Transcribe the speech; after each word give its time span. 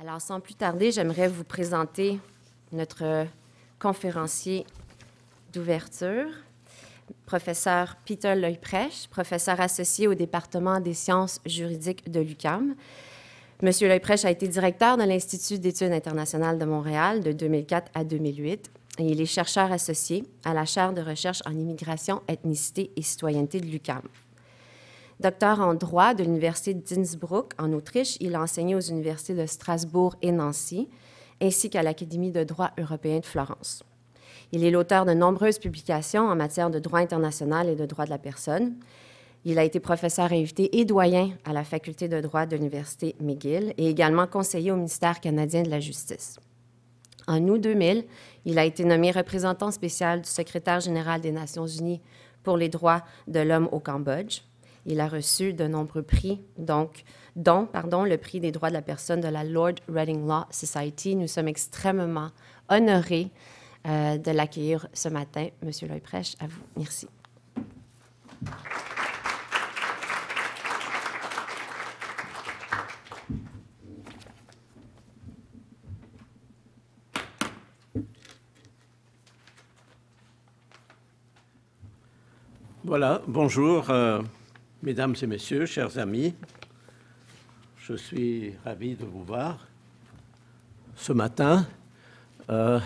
Alors, 0.00 0.20
sans 0.20 0.38
plus 0.38 0.54
tarder, 0.54 0.92
j'aimerais 0.92 1.26
vous 1.26 1.42
présenter 1.42 2.20
notre 2.70 3.26
conférencier 3.80 4.64
d'ouverture, 5.52 6.28
professeur 7.26 7.96
Peter 8.06 8.36
Leuprech, 8.36 9.08
professeur 9.10 9.60
associé 9.60 10.06
au 10.06 10.14
département 10.14 10.78
des 10.78 10.94
sciences 10.94 11.40
juridiques 11.44 12.08
de 12.12 12.20
l'UQAM. 12.20 12.76
Monsieur 13.60 13.88
Leuprech 13.88 14.24
a 14.24 14.30
été 14.30 14.46
directeur 14.46 14.98
de 14.98 15.02
l'Institut 15.02 15.58
d'études 15.58 15.90
internationales 15.90 16.58
de 16.58 16.64
Montréal 16.64 17.24
de 17.24 17.32
2004 17.32 17.90
à 17.92 18.04
2008 18.04 18.70
et 19.00 19.04
il 19.04 19.20
est 19.20 19.26
chercheur 19.26 19.72
associé 19.72 20.24
à 20.44 20.54
la 20.54 20.64
chaire 20.64 20.92
de 20.92 21.02
recherche 21.02 21.42
en 21.44 21.50
immigration, 21.50 22.22
ethnicité 22.28 22.92
et 22.94 23.02
citoyenneté 23.02 23.60
de 23.60 23.66
l'UQAM. 23.66 24.02
Docteur 25.20 25.58
en 25.58 25.74
droit 25.74 26.14
de 26.14 26.22
l'Université 26.22 26.74
d'Innsbruck 26.74 27.52
en 27.58 27.72
Autriche, 27.72 28.16
il 28.20 28.36
a 28.36 28.40
enseigné 28.40 28.76
aux 28.76 28.80
universités 28.80 29.34
de 29.34 29.46
Strasbourg 29.46 30.14
et 30.22 30.30
Nancy, 30.30 30.88
ainsi 31.42 31.70
qu'à 31.70 31.82
l'Académie 31.82 32.30
de 32.30 32.44
droit 32.44 32.70
européen 32.78 33.18
de 33.18 33.26
Florence. 33.26 33.82
Il 34.52 34.64
est 34.64 34.70
l'auteur 34.70 35.04
de 35.04 35.14
nombreuses 35.14 35.58
publications 35.58 36.22
en 36.22 36.36
matière 36.36 36.70
de 36.70 36.78
droit 36.78 37.00
international 37.00 37.68
et 37.68 37.74
de 37.74 37.84
droit 37.84 38.04
de 38.04 38.10
la 38.10 38.18
personne. 38.18 38.76
Il 39.44 39.58
a 39.58 39.64
été 39.64 39.80
professeur 39.80 40.32
invité 40.32 40.78
et 40.78 40.84
doyen 40.84 41.30
à 41.44 41.52
la 41.52 41.64
faculté 41.64 42.06
de 42.06 42.20
droit 42.20 42.46
de 42.46 42.54
l'Université 42.56 43.16
McGill 43.20 43.74
et 43.76 43.88
également 43.88 44.28
conseiller 44.28 44.70
au 44.70 44.76
ministère 44.76 45.20
canadien 45.20 45.62
de 45.62 45.70
la 45.70 45.80
Justice. 45.80 46.38
En 47.26 47.46
août 47.48 47.60
2000, 47.60 48.04
il 48.44 48.58
a 48.58 48.64
été 48.64 48.84
nommé 48.84 49.10
représentant 49.10 49.72
spécial 49.72 50.22
du 50.22 50.30
secrétaire 50.30 50.80
général 50.80 51.20
des 51.20 51.32
Nations 51.32 51.66
unies 51.66 52.00
pour 52.42 52.56
les 52.56 52.68
droits 52.68 53.02
de 53.26 53.40
l'homme 53.40 53.68
au 53.72 53.80
Cambodge. 53.80 54.42
Il 54.86 55.00
a 55.00 55.08
reçu 55.08 55.52
de 55.52 55.66
nombreux 55.66 56.02
prix, 56.02 56.40
donc, 56.56 57.04
dont 57.36 57.68
le 58.04 58.16
prix 58.16 58.40
des 58.40 58.52
droits 58.52 58.68
de 58.68 58.74
la 58.74 58.82
personne 58.82 59.20
de 59.20 59.28
la 59.28 59.44
Lord 59.44 59.74
Reading 59.88 60.26
Law 60.26 60.44
Society. 60.50 61.14
Nous 61.16 61.28
sommes 61.28 61.48
extrêmement 61.48 62.30
honorés 62.68 63.30
euh, 63.86 64.18
de 64.18 64.30
l'accueillir 64.30 64.88
ce 64.92 65.08
matin. 65.08 65.48
Monsieur 65.62 65.88
Leuprech, 65.88 66.36
à 66.40 66.46
vous. 66.46 66.62
Merci. 66.76 67.08
Voilà, 82.84 83.20
bonjour. 83.26 83.90
Euh, 83.90 84.22
Mesdames 84.80 85.16
et 85.20 85.26
messieurs, 85.26 85.66
chers 85.66 85.98
amis, 85.98 86.36
je 87.78 87.94
suis 87.94 88.54
ravi 88.64 88.94
de 88.94 89.04
vous 89.04 89.24
voir 89.24 89.66
ce 90.94 91.12
matin. 91.12 91.66
Euh, 92.48 92.78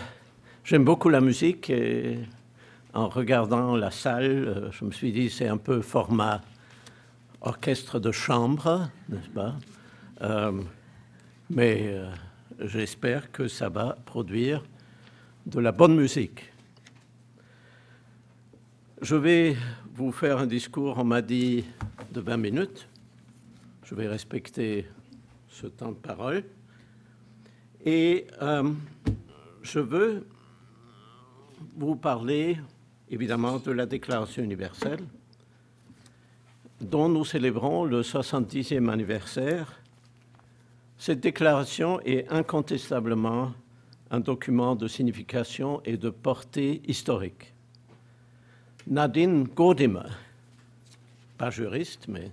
j'aime 0.63 0.85
beaucoup 0.85 1.09
la 1.09 1.21
musique 1.21 1.69
et 1.69 2.17
en 2.95 3.09
regardant 3.09 3.75
la 3.75 3.91
salle, 3.91 4.23
euh, 4.25 4.71
je 4.71 4.85
me 4.85 4.91
suis 4.91 5.11
dit 5.11 5.29
c'est 5.29 5.47
un 5.47 5.57
peu 5.57 5.81
format 5.83 6.41
orchestre 7.41 7.99
de 7.99 8.11
chambre, 8.11 8.89
n'est-ce 9.09 9.29
pas? 9.29 9.53
Euh, 10.23 10.63
Mais 11.51 11.95
j'espère 12.59 13.31
que 13.31 13.47
ça 13.47 13.69
va 13.69 13.99
produire 14.03 14.63
de 15.45 15.59
la 15.59 15.71
bonne 15.71 15.95
musique. 15.95 16.51
Je 19.03 19.15
vais 19.15 19.55
vous 19.95 20.11
faire 20.11 20.39
un 20.39 20.47
discours, 20.47 20.97
on 20.97 21.03
m'a 21.03 21.21
dit, 21.21 21.65
de 22.11 22.19
20 22.19 22.37
minutes. 22.37 22.87
Je 23.83 23.93
vais 23.93 24.07
respecter 24.07 24.87
ce 25.47 25.67
temps 25.67 25.91
de 25.91 25.97
parole. 25.97 26.43
Et 27.85 28.25
euh, 28.41 28.71
je 29.61 29.79
veux 29.79 30.25
vous 31.75 31.95
parler 31.95 32.57
évidemment 33.11 33.59
de 33.59 33.71
la 33.71 33.85
Déclaration 33.85 34.41
universelle 34.41 35.01
dont 36.81 37.07
nous 37.07 37.23
célébrons 37.23 37.85
le 37.85 38.01
70e 38.01 38.89
anniversaire. 38.89 39.79
Cette 40.97 41.19
déclaration 41.19 41.99
est 42.01 42.27
incontestablement 42.31 43.53
un 44.09 44.19
document 44.19 44.75
de 44.75 44.87
signification 44.87 45.81
et 45.85 45.97
de 45.97 46.09
portée 46.09 46.81
historique. 46.87 47.52
Nadine 48.85 49.45
Godimer, 49.45 50.09
pas 51.37 51.49
juriste, 51.49 52.07
mais 52.09 52.31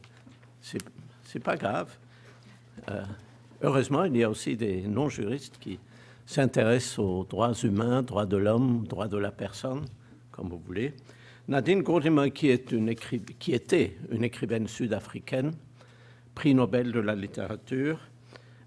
c'est 0.60 1.38
pas 1.38 1.56
grave. 1.56 1.96
Euh, 2.90 3.04
heureusement, 3.62 4.04
il 4.04 4.16
y 4.16 4.24
a 4.24 4.30
aussi 4.30 4.56
des 4.56 4.82
non-juristes 4.82 5.58
qui 5.60 5.78
s'intéressent 6.26 6.98
aux 6.98 7.24
droits 7.24 7.52
humains, 7.52 8.02
droits 8.02 8.26
de 8.26 8.36
l'homme, 8.36 8.84
droits 8.88 9.06
de 9.06 9.16
la 9.16 9.30
personne, 9.30 9.84
comme 10.32 10.48
vous 10.48 10.58
voulez. 10.58 10.92
Nadine 11.46 11.82
Godimer, 11.82 12.32
qui, 12.32 12.58
qui 13.38 13.52
était 13.52 13.96
une 14.10 14.24
écrivaine 14.24 14.66
sud-africaine, 14.66 15.52
prix 16.34 16.54
Nobel 16.54 16.90
de 16.90 17.00
la 17.00 17.14
littérature, 17.14 18.00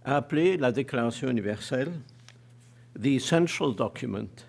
a 0.06 0.16
appelé 0.16 0.56
la 0.56 0.72
Déclaration 0.72 1.30
universelle 1.30 1.92
The 3.02 3.08
Essential 3.08 3.76
Document, 3.76 4.46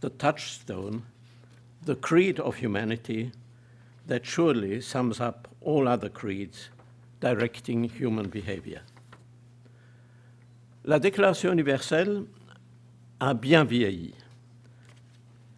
the 0.00 0.10
Touchstone 0.18 1.00
the 1.86 1.94
creed 1.94 2.40
of 2.40 2.56
humanity 2.56 3.30
that 4.08 4.26
surely 4.26 4.80
sums 4.80 5.20
up 5.20 5.48
all 5.60 5.86
other 5.86 6.08
creeds 6.08 6.70
directing 7.20 7.84
human 7.84 8.28
behavior. 8.28 8.80
La 10.84 10.98
Déclaration 10.98 11.52
universelle 11.52 12.26
a 13.20 13.34
bien 13.34 13.64
vieilli. 13.64 14.14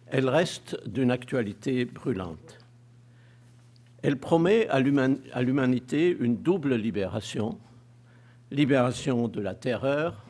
Elle 0.07 0.29
reste 0.29 0.77
d'une 0.87 1.11
actualité 1.11 1.85
brûlante. 1.85 2.57
Elle 4.01 4.17
promet 4.17 4.67
à 4.69 4.79
l'humanité 4.79 6.15
une 6.19 6.37
double 6.37 6.75
libération, 6.75 7.59
libération 8.49 9.27
de 9.27 9.41
la 9.41 9.55
terreur 9.55 10.25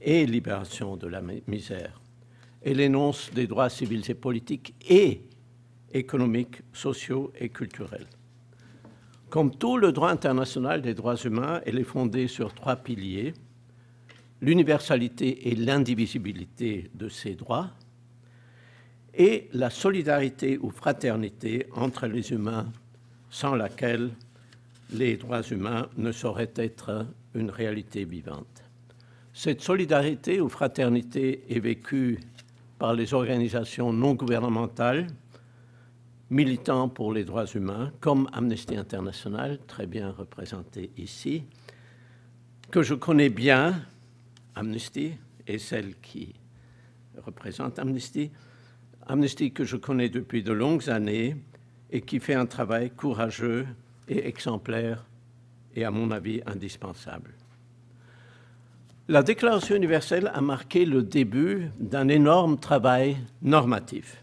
et 0.00 0.24
libération 0.24 0.96
de 0.96 1.08
la 1.08 1.20
misère 1.20 2.00
elle 2.62 2.80
énonce 2.80 3.30
des 3.32 3.46
droits 3.46 3.68
civils 3.68 4.10
et 4.10 4.14
politiques 4.14 4.74
et 4.88 5.22
économiques, 5.92 6.62
sociaux 6.72 7.32
et 7.38 7.48
culturels. 7.48 8.06
Comme 9.28 9.54
tout 9.54 9.76
le 9.76 9.92
droit 9.92 10.10
international 10.10 10.82
des 10.82 10.94
droits 10.94 11.16
humains, 11.16 11.60
elle 11.66 11.78
est 11.78 11.84
fondée 11.84 12.28
sur 12.28 12.54
trois 12.54 12.76
piliers 12.76 13.34
l'universalité 14.40 15.48
et 15.48 15.54
l'indivisibilité 15.54 16.90
de 16.94 17.08
ces 17.08 17.34
droits, 17.34 17.70
et 19.14 19.48
la 19.54 19.70
solidarité 19.70 20.58
ou 20.58 20.70
fraternité 20.70 21.66
entre 21.74 22.06
les 22.06 22.32
humains, 22.32 22.70
sans 23.30 23.54
laquelle 23.54 24.10
les 24.92 25.16
droits 25.16 25.42
humains 25.42 25.88
ne 25.96 26.12
sauraient 26.12 26.52
être 26.56 27.06
une 27.34 27.50
réalité 27.50 28.04
vivante. 28.04 28.62
Cette 29.32 29.62
solidarité 29.62 30.40
ou 30.40 30.48
fraternité 30.48 31.44
est 31.48 31.60
vécue 31.60 32.20
par 32.78 32.94
les 32.94 33.14
organisations 33.14 33.92
non 33.92 34.14
gouvernementales 34.14 35.06
militant 36.30 36.88
pour 36.88 37.12
les 37.12 37.24
droits 37.24 37.46
humains, 37.46 37.92
comme 38.00 38.28
Amnesty 38.32 38.76
International, 38.76 39.58
très 39.66 39.86
bien 39.86 40.10
représenté 40.10 40.90
ici, 40.96 41.44
que 42.70 42.82
je 42.82 42.94
connais 42.94 43.28
bien, 43.28 43.82
Amnesty, 44.54 45.12
et 45.46 45.58
celle 45.58 45.94
qui 46.00 46.34
représente 47.24 47.78
Amnesty, 47.78 48.30
Amnesty 49.06 49.52
que 49.52 49.64
je 49.64 49.76
connais 49.76 50.08
depuis 50.08 50.42
de 50.42 50.52
longues 50.52 50.90
années 50.90 51.36
et 51.90 52.00
qui 52.00 52.18
fait 52.18 52.34
un 52.34 52.46
travail 52.46 52.90
courageux 52.90 53.66
et 54.08 54.26
exemplaire 54.26 55.06
et 55.74 55.84
à 55.84 55.92
mon 55.92 56.10
avis 56.10 56.42
indispensable. 56.46 57.34
La 59.08 59.22
Déclaration 59.22 59.76
universelle 59.76 60.32
a 60.34 60.40
marqué 60.40 60.84
le 60.84 61.00
début 61.00 61.70
d'un 61.78 62.08
énorme 62.08 62.58
travail 62.58 63.16
normatif. 63.40 64.20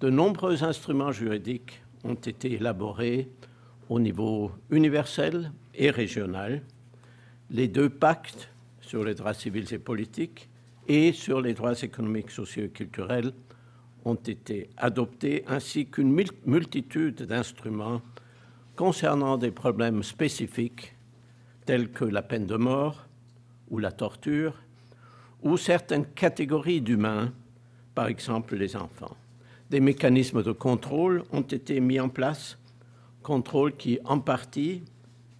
De 0.00 0.10
nombreux 0.10 0.64
instruments 0.64 1.12
juridiques 1.12 1.80
ont 2.02 2.14
été 2.16 2.54
élaborés 2.54 3.28
au 3.88 4.00
niveau 4.00 4.50
universel 4.70 5.52
et 5.76 5.90
régional. 5.90 6.62
Les 7.52 7.68
deux 7.68 7.88
pactes 7.88 8.50
sur 8.80 9.04
les 9.04 9.14
droits 9.14 9.32
civils 9.32 9.72
et 9.72 9.78
politiques 9.78 10.48
et 10.88 11.12
sur 11.12 11.40
les 11.40 11.54
droits 11.54 11.80
économiques, 11.80 12.32
sociaux 12.32 12.64
et 12.64 12.70
culturels 12.70 13.32
ont 14.04 14.16
été 14.16 14.70
adoptés, 14.76 15.44
ainsi 15.46 15.86
qu'une 15.86 16.20
multitude 16.46 17.22
d'instruments 17.22 18.02
concernant 18.74 19.38
des 19.38 19.52
problèmes 19.52 20.02
spécifiques 20.02 20.96
tels 21.64 21.92
que 21.92 22.04
la 22.04 22.22
peine 22.22 22.46
de 22.46 22.56
mort, 22.56 23.07
ou 23.70 23.78
la 23.78 23.92
torture, 23.92 24.54
ou 25.42 25.56
certaines 25.56 26.06
catégories 26.06 26.80
d'humains, 26.80 27.32
par 27.94 28.08
exemple 28.08 28.56
les 28.56 28.76
enfants. 28.76 29.16
Des 29.70 29.80
mécanismes 29.80 30.42
de 30.42 30.52
contrôle 30.52 31.24
ont 31.32 31.42
été 31.42 31.80
mis 31.80 32.00
en 32.00 32.08
place, 32.08 32.58
contrôle 33.22 33.76
qui 33.76 33.98
en 34.04 34.18
partie 34.18 34.82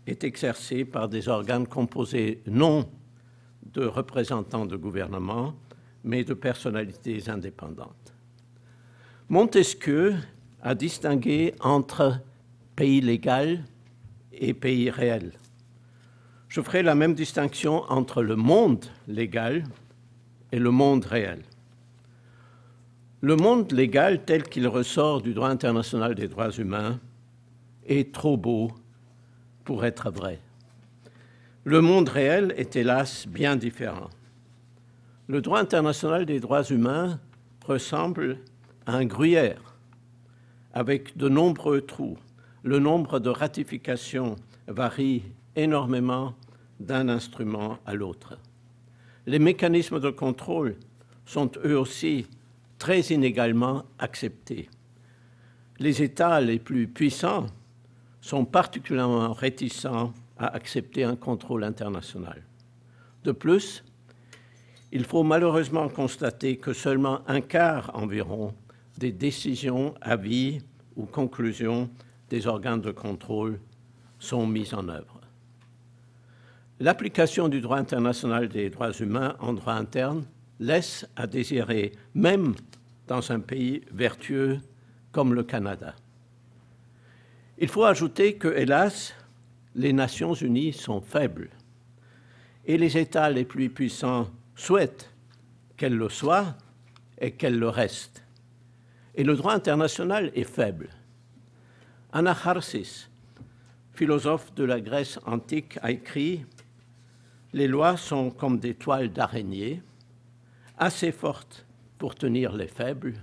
est 0.07 0.25
exercé 0.25 0.85
par 0.85 1.09
des 1.09 1.29
organes 1.29 1.67
composés 1.67 2.43
non 2.47 2.89
de 3.73 3.85
représentants 3.85 4.67
de 4.67 4.77
gouvernement, 4.77 5.55
mais 6.05 6.25
de 6.25 6.35
personnalités 6.35 7.29
indépendantes. 7.29 8.15
Montesquieu 9.29 10.15
a 10.63 10.75
distingué 10.75 11.55
entre 11.61 12.21
pays 12.77 13.01
légal 13.01 13.65
et 14.33 14.55
pays 14.55 14.91
réel. 14.91 15.33
Je 16.49 16.63
ferai 16.63 16.83
la 16.83 16.95
même 16.95 17.15
distinction 17.15 17.85
entre 17.91 18.23
le 18.23 18.35
monde 18.35 18.87
légal 19.07 19.65
et 20.51 20.59
le 20.59 20.71
monde 20.71 21.05
réel. 21.05 21.43
Le 23.21 23.37
monde 23.37 23.71
légal 23.73 24.25
tel 24.25 24.45
qu'il 24.45 24.67
ressort 24.67 25.21
du 25.21 25.35
droit 25.35 25.49
international 25.49 26.15
des 26.15 26.29
droits 26.29 26.51
humains 26.51 27.01
est 27.87 28.15
trop 28.15 28.37
beau 28.37 28.71
pour 29.65 29.85
être 29.85 30.11
vrai. 30.11 30.41
Le 31.65 31.83
monde 31.83 32.09
réel 32.09 32.55
est 32.57 32.77
hélas 32.77 33.27
bien 33.27 33.57
différent. 33.57 34.09
Le 35.27 35.43
droit 35.43 35.61
international 35.61 36.25
des 36.25 36.41
droits 36.41 36.63
humains 36.63 37.21
ressemble 37.67 38.39
à 38.87 38.97
un 38.97 39.05
gruyère 39.05 39.75
avec 40.73 41.17
de 41.19 41.29
nombreux 41.29 41.83
trous. 41.83 42.17
Le 42.63 42.79
nombre 42.79 43.19
de 43.19 43.29
ratifications 43.29 44.37
varie 44.67 45.25
énormément 45.57 46.35
d'un 46.81 47.09
instrument 47.09 47.79
à 47.87 47.95
l'autre. 47.95 48.39
Les 49.27 49.39
mécanismes 49.39 50.01
de 50.01 50.11
contrôle 50.11 50.77
sont 51.27 51.51
eux 51.65 51.79
aussi 51.79 52.27
très 52.79 53.01
inégalement 53.01 53.85
acceptés. 53.99 54.69
Les 55.79 56.03
États 56.03 56.41
les 56.41 56.59
plus 56.59 56.89
puissants 56.89 57.47
sont 58.21 58.45
particulièrement 58.45 59.33
réticents 59.33 60.13
à 60.39 60.49
accepter 60.49 61.05
un 61.05 61.17
contrôle 61.17 61.65
international. 61.65 62.43
De 63.25 63.33
plus, 63.33 63.85
il 64.93 65.05
faut 65.05 65.23
malheureusement 65.23 65.89
constater 65.89 66.57
que 66.57 66.73
seulement 66.73 67.21
un 67.27 67.41
quart 67.41 67.91
environ 67.95 68.55
des 68.97 69.13
décisions, 69.13 69.95
avis 70.01 70.61
ou 70.97 71.05
conclusions 71.05 71.91
des 72.31 72.47
organes 72.47 72.81
de 72.81 72.91
contrôle 72.91 73.61
sont 74.19 74.47
mises 74.47 74.75
en 74.75 74.89
œuvre. 74.89 75.18
L'application 76.81 77.49
du 77.49 77.61
droit 77.61 77.79
international 77.79 78.49
des 78.49 78.71
droits 78.71 78.93
humains 78.93 79.37
en 79.41 79.53
droit 79.53 79.73
interne 79.73 80.25
laisse 80.61 81.07
à 81.17 81.27
désirer, 81.27 81.93
même 82.15 82.55
dans 83.09 83.33
un 83.33 83.41
pays 83.41 83.83
vertueux 83.93 84.61
comme 85.11 85.35
le 85.35 85.43
Canada. 85.43 85.95
Il 87.59 87.69
faut 87.69 87.85
ajouter 87.85 88.37
que, 88.37 88.49
hélas, 88.49 89.15
les 89.75 89.93
Nations 89.93 90.35
unies 90.35 90.73
sont 90.73 91.01
faibles 91.01 91.51
et 92.65 92.79
les 92.79 92.97
États 92.97 93.31
les 93.31 93.45
plus 93.45 93.71
puissants 93.71 94.29
souhaitent 94.55 95.11
qu'elles 95.77 95.97
le 95.97 96.09
soient 96.09 96.55
et 97.19 97.33
qu'elles 97.33 97.59
le 97.59 97.69
restent. 97.69 98.23
Et 99.17 99.25
le 99.25 99.35
droit 99.35 99.55
international 99.55 100.31
est 100.35 100.45
faible. 100.45 100.91
Anacharsis, 102.13 103.09
philosophe 103.95 104.55
de 104.55 104.65
la 104.65 104.81
Grèce 104.81 105.19
antique, 105.27 105.79
a 105.83 105.91
écrit 105.91 106.45
Les 107.53 107.67
lois 107.67 107.97
sont 107.97 108.31
comme 108.31 108.59
des 108.59 108.75
toiles 108.75 109.11
d'araignée, 109.11 109.83
assez 110.77 111.13
fortes 111.13 111.67
pour 111.97 112.15
tenir 112.15 112.53
les 112.53 112.69
faibles, 112.69 113.15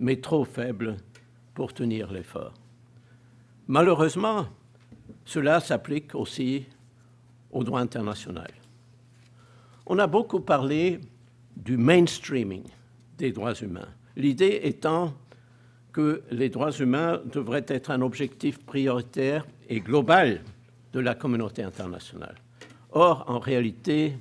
mais 0.00 0.16
trop 0.16 0.44
faibles 0.44 0.96
pour 1.54 1.72
tenir 1.72 2.10
les 2.10 2.24
forts. 2.24 2.54
Malheureusement, 3.68 4.46
cela 5.24 5.60
s'applique 5.60 6.14
aussi 6.14 6.66
au 7.50 7.62
droit 7.62 7.80
international. 7.80 8.50
On 9.86 9.98
a 9.98 10.06
beaucoup 10.06 10.40
parlé 10.40 11.00
du 11.56 11.76
mainstreaming 11.76 12.64
des 13.16 13.32
droits 13.32 13.54
humains, 13.54 13.88
l'idée 14.16 14.60
étant 14.64 15.14
que 15.92 16.22
les 16.30 16.50
droits 16.50 16.72
humains 16.72 17.22
devraient 17.32 17.64
être 17.68 17.90
un 17.90 18.02
objectif 18.02 18.58
prioritaire 18.58 19.46
et 19.68 19.80
global 19.80 20.42
de 20.92 21.00
la 21.00 21.14
communauté 21.14 21.62
internationale. 21.62 22.36
Or, 22.92 23.24
en 23.28 23.38
réalité, 23.38 24.16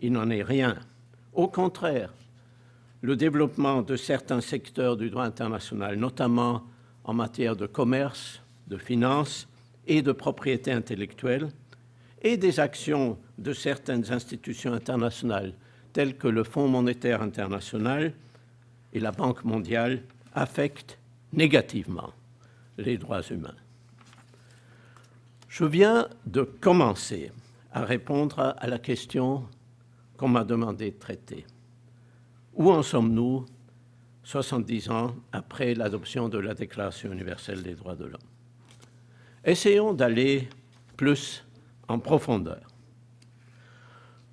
il 0.00 0.12
n'en 0.12 0.30
est 0.30 0.42
rien. 0.42 0.76
Au 1.32 1.48
contraire, 1.48 2.12
le 3.00 3.16
développement 3.16 3.82
de 3.82 3.96
certains 3.96 4.40
secteurs 4.40 4.96
du 4.96 5.10
droit 5.10 5.24
international, 5.24 5.96
notamment 5.96 6.62
en 7.04 7.14
matière 7.14 7.56
de 7.56 7.66
commerce, 7.66 8.40
de 8.68 8.76
finances 8.76 9.48
et 9.86 10.02
de 10.02 10.12
propriété 10.12 10.70
intellectuelle, 10.70 11.48
et 12.22 12.36
des 12.36 12.60
actions 12.60 13.18
de 13.38 13.52
certaines 13.52 14.12
institutions 14.12 14.72
internationales 14.72 15.54
telles 15.92 16.16
que 16.16 16.28
le 16.28 16.44
Fonds 16.44 16.68
monétaire 16.68 17.22
international 17.22 18.14
et 18.92 19.00
la 19.00 19.10
Banque 19.10 19.44
mondiale 19.44 20.02
affectent 20.34 20.98
négativement 21.32 22.12
les 22.78 22.96
droits 22.96 23.22
humains. 23.22 23.54
Je 25.48 25.64
viens 25.64 26.08
de 26.26 26.42
commencer 26.42 27.32
à 27.72 27.84
répondre 27.84 28.54
à 28.58 28.66
la 28.66 28.78
question 28.78 29.48
qu'on 30.16 30.28
m'a 30.28 30.44
demandé 30.44 30.90
de 30.90 30.98
traiter. 30.98 31.46
Où 32.54 32.70
en 32.70 32.82
sommes-nous 32.82 33.46
70 34.24 34.90
ans 34.90 35.16
après 35.32 35.74
l'adoption 35.74 36.28
de 36.28 36.38
la 36.38 36.54
Déclaration 36.54 37.10
universelle 37.12 37.62
des 37.62 37.74
droits 37.74 37.96
de 37.96 38.04
l'homme? 38.04 38.20
Essayons 39.44 39.94
d'aller 39.94 40.48
plus 40.96 41.44
en 41.88 41.98
profondeur. 41.98 42.60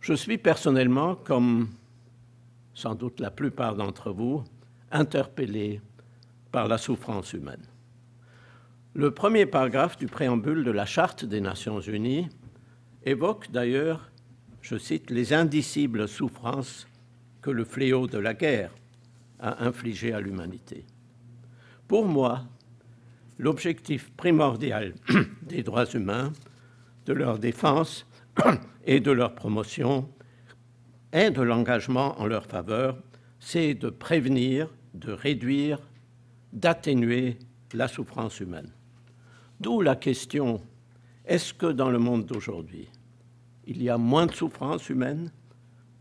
Je 0.02 0.14
suis 0.14 0.38
personnellement, 0.38 1.16
comme 1.16 1.70
sans 2.74 2.96
doute 2.96 3.20
la 3.20 3.32
plupart 3.32 3.76
d'entre 3.76 4.12
vous, 4.12 4.44
interpellé 4.92 5.82
par 6.52 6.68
la 6.68 6.78
souffrance 6.78 7.34
humaine. 7.34 7.64
Le 8.94 9.12
premier 9.12 9.46
paragraphe 9.46 9.98
du 9.98 10.08
préambule 10.08 10.64
de 10.64 10.72
la 10.72 10.86
Charte 10.86 11.26
des 11.26 11.42
Nations 11.42 11.80
Unies 11.80 12.28
évoque 13.04 13.52
d'ailleurs, 13.52 14.12
je 14.62 14.78
cite, 14.78 15.10
les 15.10 15.34
indicibles 15.34 16.08
souffrances 16.08 16.88
que 17.42 17.50
le 17.50 17.64
fléau 17.64 18.08
de 18.08 18.18
la 18.18 18.34
guerre 18.34 18.72
a 19.40 19.64
infligé 19.64 20.14
à 20.14 20.20
l'humanité. 20.20 20.86
Pour 21.88 22.06
moi, 22.06 22.46
l'objectif 23.38 24.12
primordial 24.12 24.94
des 25.44 25.64
droits 25.64 25.90
humains, 25.90 26.34
de 27.06 27.14
leur 27.14 27.40
défense 27.40 28.06
et 28.86 29.00
de 29.00 29.12
leur 29.12 29.34
promotion 29.34 30.08
et 31.12 31.32
de 31.32 31.42
l'engagement 31.42 32.20
en 32.20 32.28
leur 32.28 32.46
faveur, 32.46 32.98
c'est 33.40 33.74
de 33.74 33.90
prévenir, 33.90 34.70
de 34.94 35.12
réduire, 35.12 35.80
d'atténuer 36.54 37.40
la 37.74 37.88
souffrance 37.88 38.40
humaine. 38.40 38.72
D'où 39.60 39.82
la 39.82 39.96
question, 39.96 40.62
est-ce 41.30 41.54
que 41.54 41.68
dans 41.68 41.92
le 41.92 42.00
monde 42.00 42.26
d'aujourd'hui, 42.26 42.90
il 43.68 43.84
y 43.84 43.90
a 43.90 44.00
moins 44.00 44.26
de 44.26 44.34
souffrance 44.34 44.90
humaine 44.90 45.32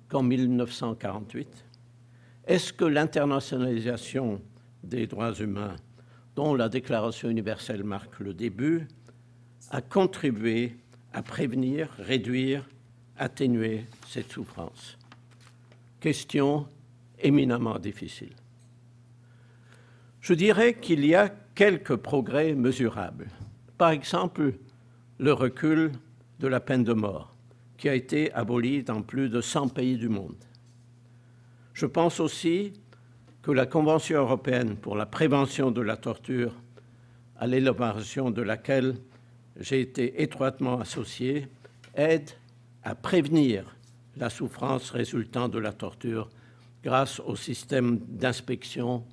qu'en 0.09 0.23
1948 0.23 1.67
Est-ce 2.47 2.73
que 2.73 2.87
l'internationalisation 2.87 4.41
des 4.83 5.07
droits 5.07 5.35
humains, 5.35 5.77
dont 6.35 6.55
la 6.55 6.71
Déclaration 6.71 7.29
universelle 7.29 7.85
marque 7.85 8.21
le 8.21 8.33
début, 8.33 8.89
a 9.71 9.83
contribué 9.83 10.79
à 11.13 11.23
prévenir, 11.23 11.91
réduire, 11.99 12.67
atténuer 13.19 13.85
cette 14.07 14.33
souffrance? 14.33 14.97
Question 16.01 16.67
éminemment 17.19 17.79
difficile. 17.79 18.33
Je 20.23 20.33
dirais 20.33 20.79
qu'il 20.81 21.05
y 21.05 21.15
a 21.15 21.29
quelques 21.55 21.97
progrès 21.97 22.55
mesurables. 22.55 23.29
Par 23.77 23.91
exemple, 23.91 24.55
le 25.19 25.33
recul 25.33 25.93
de 26.39 26.49
la 26.49 26.61
peine 26.61 26.85
de 26.85 26.93
mort 26.93 27.35
qui 27.77 27.89
a 27.89 27.95
été 27.95 28.33
aboli 28.33 28.83
dans 28.83 29.03
plus 29.03 29.29
de 29.29 29.41
100 29.41 29.69
pays 29.69 29.97
du 29.97 30.09
monde. 30.09 30.37
Je 31.75 31.87
pense 31.87 32.21
aussi 32.21 32.73
que 33.43 33.53
la 33.53 33.67
Convention 33.67 34.19
européenne 34.21 34.77
pour 34.77 34.97
la 34.97 35.07
prévention 35.07 35.71
de 35.71 35.81
la 35.81 35.97
torture, 35.97 36.55
à 37.37 37.47
l'élaboration 37.47 38.31
de 38.31 38.43
laquelle 38.43 38.97
j'ai 39.59 39.81
été 39.81 40.23
étroitement 40.23 40.81
associé, 40.81 41.47
aide 41.95 42.31
à 42.83 42.95
prévenir 42.95 43.77
la 44.17 44.31
souffrance 44.31 44.91
résultant 44.91 45.49
de 45.49 45.59
la 45.59 45.73
torture 45.73 46.29
grâce 46.83 47.21
au 47.21 47.37
système 47.37 47.99
d'inspection 47.99 49.05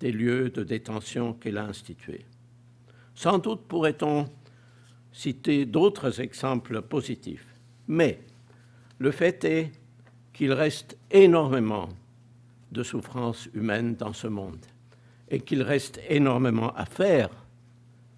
des 0.00 0.12
lieux 0.12 0.50
de 0.50 0.64
détention 0.64 1.34
qu'elle 1.34 1.58
a 1.58 1.64
institué. 1.64 2.24
Sans 3.14 3.38
doute 3.38 3.62
pourrait-on 3.68 4.26
citer 5.16 5.64
d'autres 5.64 6.20
exemples 6.20 6.82
positifs. 6.82 7.46
Mais 7.88 8.20
le 8.98 9.10
fait 9.10 9.42
est 9.44 9.72
qu'il 10.34 10.52
reste 10.52 10.98
énormément 11.10 11.88
de 12.70 12.82
souffrances 12.82 13.48
humaines 13.54 13.94
dans 13.94 14.12
ce 14.12 14.26
monde 14.26 14.66
et 15.30 15.40
qu'il 15.40 15.62
reste 15.62 15.98
énormément 16.10 16.70
à 16.74 16.84
faire 16.84 17.30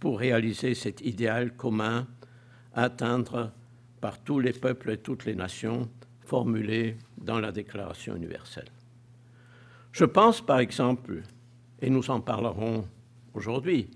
pour 0.00 0.19
réaliser 0.19 0.75
cet 0.75 1.00
idéal 1.02 1.55
commun 1.55 2.09
à 2.75 2.85
atteindre 2.85 3.52
par 4.00 4.19
tous 4.19 4.40
les 4.40 4.52
peuples 4.52 4.90
et 4.90 4.99
toutes 4.99 5.25
les 5.25 5.37
nations 5.37 5.88
formulées 6.23 6.97
dans 7.17 7.38
la 7.38 7.52
Déclaration 7.52 8.17
universelle. 8.17 8.73
Je 9.93 10.05
pense 10.05 10.40
par 10.40 10.59
exemple, 10.59 11.23
et 11.81 11.90
nous 11.90 12.11
en 12.11 12.21
parlerons 12.21 12.85
aujourd'hui, 13.35 13.88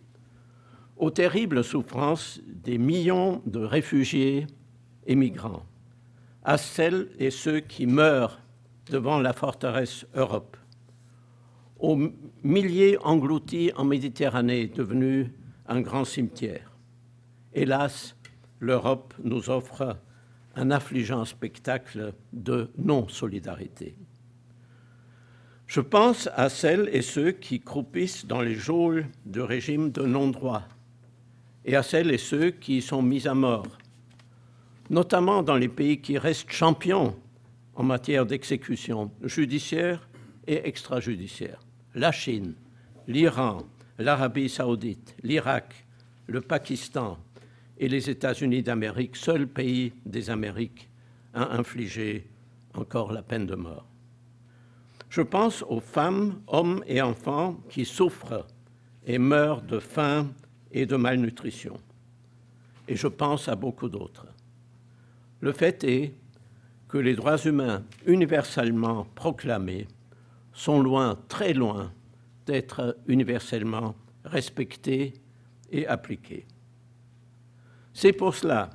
aux 1.02 1.10
terribles 1.10 1.64
souffrances 1.64 2.40
des 2.46 2.78
millions 2.78 3.42
de 3.44 3.58
réfugiés 3.58 4.46
et 5.04 5.16
migrants, 5.16 5.66
à 6.44 6.56
celles 6.56 7.08
et 7.18 7.32
ceux 7.32 7.58
qui 7.58 7.88
meurent 7.88 8.40
devant 8.86 9.18
la 9.18 9.32
forteresse 9.32 10.06
Europe, 10.14 10.56
aux 11.80 11.98
milliers 12.44 12.98
engloutis 13.02 13.72
en 13.74 13.84
Méditerranée 13.84 14.68
devenue 14.68 15.32
un 15.66 15.80
grand 15.80 16.04
cimetière. 16.04 16.70
Hélas, 17.52 18.14
l'Europe 18.60 19.12
nous 19.24 19.50
offre 19.50 19.96
un 20.54 20.70
affligeant 20.70 21.24
spectacle 21.24 22.14
de 22.32 22.70
non-solidarité. 22.78 23.96
Je 25.66 25.80
pense 25.80 26.28
à 26.36 26.48
celles 26.48 26.88
et 26.92 27.02
ceux 27.02 27.32
qui 27.32 27.58
croupissent 27.58 28.24
dans 28.24 28.40
les 28.40 28.54
geôles 28.54 29.06
de 29.26 29.40
régimes 29.40 29.90
de 29.90 30.02
non-droit 30.02 30.62
et 31.64 31.76
à 31.76 31.82
celles 31.82 32.10
et 32.10 32.18
ceux 32.18 32.50
qui 32.50 32.82
sont 32.82 33.02
mis 33.02 33.26
à 33.26 33.34
mort, 33.34 33.78
notamment 34.90 35.42
dans 35.42 35.56
les 35.56 35.68
pays 35.68 36.00
qui 36.00 36.18
restent 36.18 36.50
champions 36.50 37.16
en 37.74 37.82
matière 37.82 38.26
d'exécution 38.26 39.10
judiciaire 39.22 40.08
et 40.46 40.66
extrajudiciaire. 40.68 41.60
La 41.94 42.12
Chine, 42.12 42.54
l'Iran, 43.06 43.62
l'Arabie 43.98 44.48
saoudite, 44.48 45.14
l'Irak, 45.22 45.86
le 46.26 46.40
Pakistan 46.40 47.18
et 47.78 47.88
les 47.88 48.10
États-Unis 48.10 48.62
d'Amérique, 48.62 49.16
seul 49.16 49.46
pays 49.46 49.92
des 50.04 50.30
Amériques 50.30 50.88
à 51.34 51.56
infliger 51.56 52.26
encore 52.74 53.12
la 53.12 53.22
peine 53.22 53.46
de 53.46 53.54
mort. 53.54 53.86
Je 55.08 55.20
pense 55.20 55.62
aux 55.68 55.80
femmes, 55.80 56.40
hommes 56.46 56.82
et 56.86 57.02
enfants 57.02 57.60
qui 57.68 57.84
souffrent 57.84 58.46
et 59.06 59.18
meurent 59.18 59.62
de 59.62 59.78
faim 59.78 60.28
et 60.72 60.86
de 60.86 60.96
malnutrition. 60.96 61.78
Et 62.88 62.96
je 62.96 63.06
pense 63.06 63.48
à 63.48 63.54
beaucoup 63.54 63.88
d'autres. 63.88 64.26
Le 65.40 65.52
fait 65.52 65.84
est 65.84 66.14
que 66.88 66.98
les 66.98 67.14
droits 67.14 67.38
humains 67.38 67.82
universellement 68.06 69.06
proclamés 69.14 69.86
sont 70.52 70.80
loin, 70.80 71.18
très 71.28 71.52
loin, 71.54 71.92
d'être 72.46 72.96
universellement 73.06 73.94
respectés 74.24 75.14
et 75.70 75.86
appliqués. 75.86 76.46
C'est 77.94 78.12
pour 78.12 78.34
cela 78.34 78.70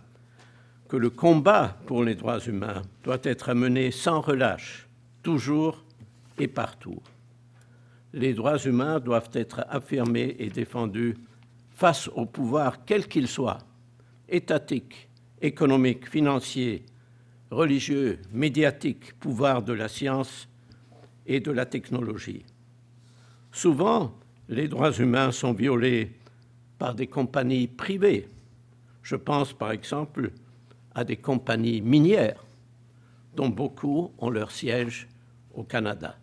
que 0.87 0.97
le 0.97 1.09
combat 1.09 1.77
pour 1.85 2.03
les 2.03 2.15
droits 2.15 2.39
humains 2.39 2.81
doit 3.03 3.19
être 3.23 3.53
mené 3.53 3.91
sans 3.91 4.21
relâche, 4.21 4.87
toujours 5.21 5.83
et 6.39 6.47
partout. 6.47 7.01
Les 8.13 8.33
droits 8.33 8.57
humains 8.57 8.99
doivent 8.99 9.29
être 9.33 9.65
affirmés 9.69 10.35
et 10.39 10.49
défendus 10.49 11.15
face 11.77 12.07
au 12.15 12.25
pouvoir 12.25 12.85
quel 12.85 13.07
qu'il 13.07 13.27
soit, 13.27 13.59
étatique, 14.27 15.09
économique, 15.39 16.09
financier, 16.09 16.83
religieux, 17.51 18.19
médiatique, 18.33 19.13
pouvoir 19.19 19.61
de 19.61 19.73
la 19.73 19.87
science 19.87 20.49
et 21.27 21.39
de 21.39 21.51
la 21.51 21.67
technologie. 21.67 22.43
Souvent, 23.51 24.15
les 24.49 24.67
droits 24.67 24.91
humains 24.91 25.31
sont 25.31 25.53
violés 25.53 26.13
par 26.79 26.95
des 26.95 27.05
compagnies 27.05 27.67
privées. 27.67 28.27
Je 29.03 29.15
pense 29.15 29.53
par 29.53 29.69
exemple 29.69 30.31
à 30.95 31.03
des 31.03 31.17
compagnies 31.17 31.81
minières, 31.81 32.43
dont 33.35 33.49
beaucoup 33.49 34.11
ont 34.17 34.31
leur 34.31 34.49
siège 34.49 35.07
au 35.53 35.61
Canada. 35.61 36.17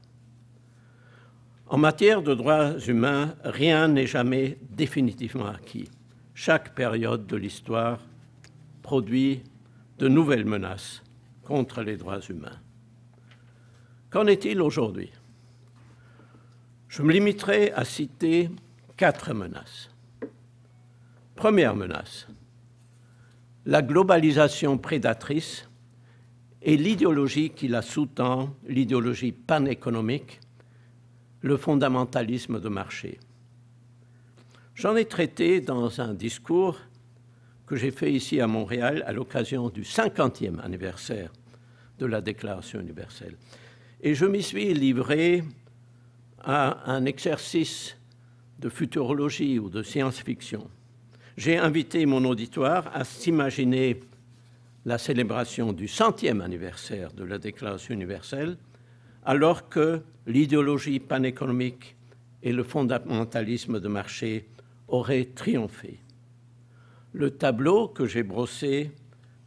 En 1.66 1.78
matière 1.78 2.22
de 2.22 2.34
droits 2.34 2.78
humains, 2.86 3.34
rien 3.42 3.88
n'est 3.88 4.06
jamais 4.06 4.58
définitivement 4.70 5.46
acquis. 5.46 5.88
Chaque 6.34 6.74
période 6.74 7.26
de 7.26 7.36
l'histoire 7.36 8.00
produit 8.82 9.42
de 9.98 10.08
nouvelles 10.08 10.44
menaces 10.44 11.02
contre 11.42 11.82
les 11.82 11.96
droits 11.96 12.20
humains. 12.20 12.60
Qu'en 14.10 14.26
est-il 14.26 14.60
aujourd'hui? 14.60 15.10
Je 16.88 17.02
me 17.02 17.12
limiterai 17.12 17.72
à 17.72 17.84
citer 17.84 18.50
quatre 18.96 19.32
menaces. 19.32 19.90
Première 21.34 21.74
menace, 21.74 22.28
la 23.66 23.82
globalisation 23.82 24.78
prédatrice 24.78 25.68
et 26.62 26.76
l'idéologie 26.76 27.50
qui 27.50 27.68
la 27.68 27.82
sous-tend, 27.82 28.54
l'idéologie 28.66 29.32
panéconomique, 29.32 30.40
le 31.44 31.58
fondamentalisme 31.58 32.58
de 32.58 32.70
marché. 32.70 33.20
J'en 34.74 34.96
ai 34.96 35.04
traité 35.04 35.60
dans 35.60 36.00
un 36.00 36.14
discours 36.14 36.80
que 37.66 37.76
j'ai 37.76 37.90
fait 37.90 38.10
ici 38.10 38.40
à 38.40 38.46
Montréal 38.46 39.04
à 39.06 39.12
l'occasion 39.12 39.68
du 39.68 39.82
50e 39.82 40.58
anniversaire 40.60 41.30
de 41.98 42.06
la 42.06 42.22
Déclaration 42.22 42.80
universelle. 42.80 43.36
Et 44.00 44.14
je 44.14 44.24
m'y 44.24 44.42
suis 44.42 44.72
livré 44.72 45.44
à 46.42 46.90
un 46.90 47.04
exercice 47.04 47.94
de 48.58 48.70
futurologie 48.70 49.58
ou 49.58 49.68
de 49.68 49.82
science-fiction. 49.82 50.66
J'ai 51.36 51.58
invité 51.58 52.06
mon 52.06 52.24
auditoire 52.24 52.90
à 52.94 53.04
s'imaginer 53.04 54.00
la 54.86 54.96
célébration 54.96 55.74
du 55.74 55.88
centième 55.88 56.40
anniversaire 56.40 57.12
de 57.12 57.24
la 57.24 57.36
Déclaration 57.36 57.92
universelle 57.92 58.56
alors 59.24 59.68
que 59.68 60.02
l'idéologie 60.26 61.00
panéconomique 61.00 61.96
et 62.42 62.52
le 62.52 62.62
fondamentalisme 62.62 63.80
de 63.80 63.88
marché 63.88 64.48
auraient 64.88 65.30
triomphé. 65.34 66.00
Le 67.12 67.30
tableau 67.30 67.88
que 67.88 68.06
j'ai 68.06 68.22
brossé 68.22 68.92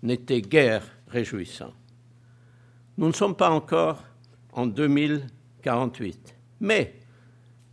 n'était 0.01 0.41
guère 0.41 0.83
réjouissant. 1.07 1.73
Nous 2.97 3.07
ne 3.07 3.13
sommes 3.13 3.35
pas 3.35 3.51
encore 3.51 4.03
en 4.53 4.65
2048, 4.65 6.35
mais 6.61 6.95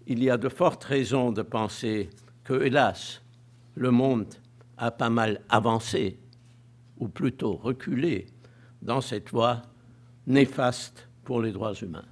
il 0.06 0.22
y 0.22 0.28
a 0.28 0.36
de 0.36 0.48
fortes 0.48 0.84
raisons 0.84 1.32
de 1.32 1.42
penser 1.42 2.10
que, 2.42 2.62
hélas, 2.62 3.22
le 3.74 3.90
monde 3.90 4.34
a 4.76 4.90
pas 4.90 5.08
mal 5.08 5.40
avancé, 5.48 6.18
ou 6.98 7.08
plutôt 7.08 7.54
reculé, 7.54 8.26
dans 8.82 9.00
cette 9.00 9.30
voie 9.30 9.62
néfaste 10.26 11.08
pour 11.24 11.40
les 11.40 11.52
droits 11.52 11.74
humains. 11.74 12.04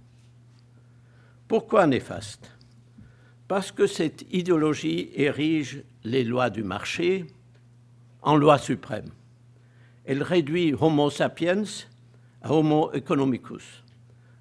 Pourquoi 1.47 1.87
néfaste? 1.87 2.51
Parce 3.47 3.71
que 3.71 3.87
cette 3.87 4.25
idéologie 4.33 5.11
érige 5.15 5.83
les 6.05 6.25
lois 6.25 6.49
du 6.49 6.63
marché 6.63 7.27
en 8.23 8.37
loi 8.37 8.59
suprême. 8.59 9.11
Elle 10.05 10.23
réduit 10.23 10.75
Homo 10.79 11.11
sapiens 11.11 11.65
à 12.41 12.53
Homo 12.53 12.91
economicus, 12.93 13.85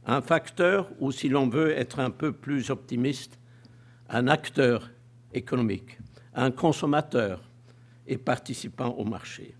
un 0.05 0.21
facteur 0.21 0.89
ou, 0.99 1.11
si 1.11 1.29
l'on 1.29 1.49
veut 1.49 1.71
être 1.71 1.99
un 1.99 2.09
peu 2.09 2.31
plus 2.31 2.69
optimiste, 2.69 3.37
un 4.09 4.27
acteur 4.27 4.89
économique, 5.33 5.99
un 6.33 6.51
consommateur 6.51 7.43
et 8.07 8.17
participant 8.17 8.89
au 8.89 9.03
marché. 9.03 9.55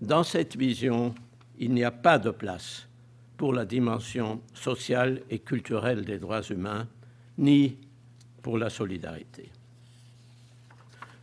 Dans 0.00 0.24
cette 0.24 0.56
vision, 0.56 1.14
il 1.58 1.72
n'y 1.72 1.84
a 1.84 1.90
pas 1.90 2.18
de 2.18 2.30
place 2.30 2.88
la 3.52 3.64
dimension 3.64 4.40
sociale 4.54 5.22
et 5.30 5.38
culturelle 5.38 6.04
des 6.04 6.18
droits 6.18 6.42
humains, 6.42 6.88
ni 7.38 7.78
pour 8.42 8.58
la 8.58 8.70
solidarité. 8.70 9.50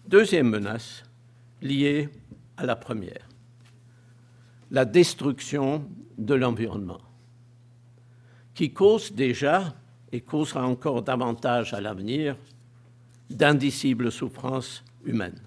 Deuxième 0.08 0.50
menace, 0.50 1.04
liée 1.62 2.10
à 2.58 2.66
la 2.66 2.76
première, 2.76 3.28
la 4.72 4.86
destruction 4.86 5.86
de 6.18 6.34
l'environnement, 6.34 7.02
qui 8.54 8.74
cause 8.74 9.14
déjà 9.14 9.74
et 10.12 10.22
causera 10.22 10.68
encore 10.68 11.02
davantage 11.02 11.74
à 11.74 11.82
l'avenir 11.82 12.36
d'indicibles 13.30 14.12
souffrances 14.12 14.84
humaines. 15.06 15.42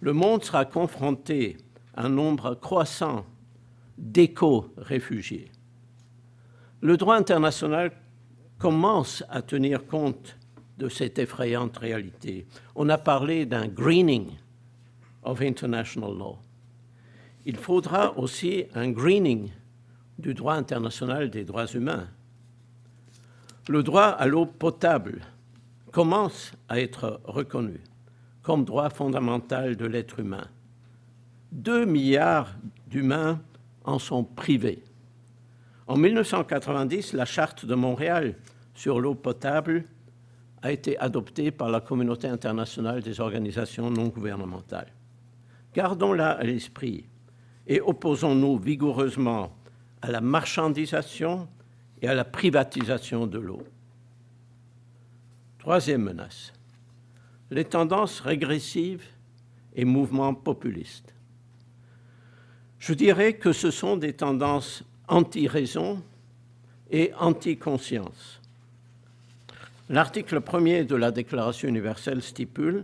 Le 0.00 0.12
monde 0.12 0.44
sera 0.44 0.64
confronté 0.64 1.56
à 1.94 2.04
un 2.04 2.08
nombre 2.10 2.54
croissant 2.54 3.24
d'éco-réfugiés. 3.98 5.50
Le 6.80 6.96
droit 6.96 7.16
international 7.16 7.92
commence 8.58 9.24
à 9.28 9.42
tenir 9.42 9.86
compte 9.86 10.36
de 10.78 10.88
cette 10.88 11.18
effrayante 11.18 11.76
réalité. 11.78 12.46
On 12.74 12.88
a 12.88 12.98
parlé 12.98 13.46
d'un 13.46 13.66
greening 13.66 14.30
of 15.22 15.40
international 15.40 16.16
law. 16.16 16.38
Il 17.44 17.56
faudra 17.56 18.16
aussi 18.18 18.64
un 18.74 18.90
greening 18.90 19.50
du 20.18 20.34
droit 20.34 20.54
international 20.54 21.30
des 21.30 21.44
droits 21.44 21.66
humains. 21.66 22.08
Le 23.68 23.82
droit 23.82 24.08
à 24.08 24.26
l'eau 24.26 24.46
potable 24.46 25.22
commence 25.92 26.52
à 26.68 26.80
être 26.80 27.20
reconnu 27.24 27.80
comme 28.42 28.64
droit 28.64 28.90
fondamental 28.90 29.76
de 29.76 29.86
l'être 29.86 30.20
humain. 30.20 30.46
Deux 31.50 31.84
milliards 31.84 32.54
d'humains 32.86 33.40
en 33.86 33.98
sont 33.98 34.24
privés. 34.24 34.82
En 35.86 35.96
1990, 35.96 37.12
la 37.12 37.24
charte 37.24 37.64
de 37.64 37.74
Montréal 37.74 38.34
sur 38.74 39.00
l'eau 39.00 39.14
potable 39.14 39.84
a 40.62 40.72
été 40.72 40.98
adoptée 40.98 41.50
par 41.50 41.70
la 41.70 41.80
communauté 41.80 42.26
internationale 42.28 43.02
des 43.02 43.20
organisations 43.20 43.90
non 43.90 44.08
gouvernementales. 44.08 44.92
Gardons-la 45.74 46.32
à 46.32 46.42
l'esprit 46.42 47.06
et 47.66 47.80
opposons-nous 47.80 48.58
vigoureusement 48.58 49.56
à 50.02 50.10
la 50.10 50.20
marchandisation 50.20 51.48
et 52.02 52.08
à 52.08 52.14
la 52.14 52.24
privatisation 52.24 53.26
de 53.26 53.38
l'eau. 53.38 53.62
Troisième 55.58 56.02
menace, 56.02 56.52
les 57.50 57.64
tendances 57.64 58.20
régressives 58.20 59.04
et 59.74 59.84
mouvements 59.84 60.34
populistes. 60.34 61.15
Je 62.78 62.94
dirais 62.94 63.34
que 63.34 63.52
ce 63.52 63.70
sont 63.70 63.96
des 63.96 64.12
tendances 64.12 64.84
anti-raison 65.08 66.02
et 66.90 67.12
anti-conscience. 67.18 68.40
L'article 69.88 70.40
premier 70.40 70.84
de 70.84 70.96
la 70.96 71.10
Déclaration 71.10 71.68
universelle 71.68 72.22
stipule, 72.22 72.82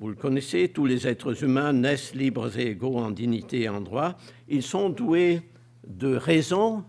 vous 0.00 0.08
le 0.08 0.14
connaissez, 0.14 0.70
tous 0.70 0.86
les 0.86 1.06
êtres 1.06 1.44
humains 1.44 1.74
naissent 1.74 2.14
libres 2.14 2.58
et 2.58 2.68
égaux 2.68 2.96
en 2.96 3.10
dignité 3.10 3.62
et 3.62 3.68
en 3.68 3.82
droit. 3.82 4.16
Ils 4.48 4.62
sont 4.62 4.88
doués 4.88 5.42
de 5.86 6.16
raison 6.16 6.84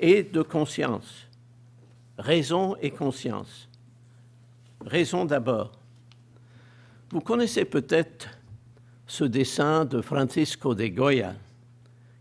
et 0.00 0.22
de 0.22 0.42
conscience. 0.42 1.26
Raison 2.16 2.76
et 2.80 2.92
conscience. 2.92 3.68
Raison 4.86 5.24
d'abord. 5.24 5.72
Vous 7.10 7.20
connaissez 7.20 7.64
peut-être 7.64 8.37
ce 9.08 9.24
dessin 9.24 9.86
de 9.86 10.02
Francisco 10.02 10.74
de 10.74 10.86
Goya 10.86 11.34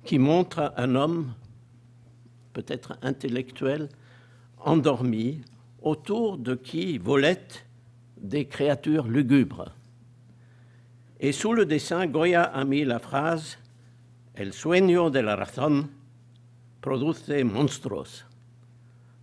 qui 0.06 0.17
montre 0.17 0.74
un 0.77 0.96
homme, 0.96 1.34
peut-être 2.53 2.98
intellectuel, 3.01 3.89
endormi, 4.58 5.41
autour 5.82 6.38
de 6.38 6.56
qui 6.56 6.98
volettent 6.98 7.65
des 8.15 8.46
créatures 8.46 9.08
lugubres. 9.08 9.74
Et 11.20 11.34
sous 11.34 11.51
le 11.51 11.65
dessin, 11.65 12.08
Goya 12.08 12.44
a 12.44 12.63
mis 12.63 12.86
la 12.86 13.00
phrase 13.00 13.58
El 14.34 14.53
sueño 14.53 15.10
de 15.10 15.20
la 15.20 15.36
razón 15.36 15.89
produce 16.79 17.44
monstruos. 17.44 18.24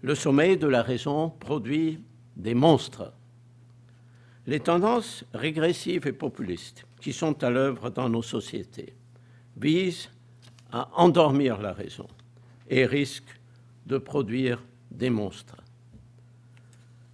Le 0.03 0.15
sommeil 0.15 0.59
de 0.59 0.67
la 0.67 0.83
raison 0.83 1.31
produit 1.31 1.99
des 2.37 2.55
monstres. 2.55 3.13
Les 4.47 4.61
tendances 4.61 5.25
régressives 5.33 6.07
et 6.07 6.13
populistes 6.13 6.85
qui 7.05 7.13
sont 7.13 7.45
à 7.45 7.51
l'œuvre 7.51 7.91
dans 7.91 8.09
nos 8.09 8.23
sociétés 8.23 8.95
visent 9.59 10.09
à 10.73 10.89
endormir 10.99 11.61
la 11.61 11.75
raison 11.75 12.09
et 12.71 12.87
risquent 12.87 13.39
de 13.85 13.99
produire 13.99 14.65
des 14.91 15.11
monstres. 15.11 15.59